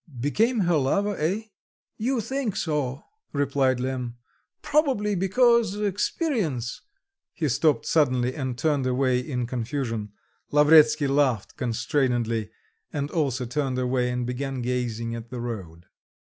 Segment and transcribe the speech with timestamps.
[0.19, 1.43] became her lover, eh?"
[1.95, 3.03] "You think so,"
[3.33, 4.17] replied Lemm,
[4.63, 6.81] "probably because experience,"
[7.33, 10.09] he stopped suddenly and turned away in confusion.
[10.49, 12.49] Lavretsky laughed constrainedly,
[12.91, 15.85] and also turned away and began gazing at the road.